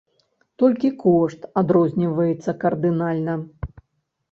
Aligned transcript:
Толькі 0.63 0.89
кошт 1.03 1.45
адрозніваецца 1.63 2.57
кардынальна. 2.65 3.39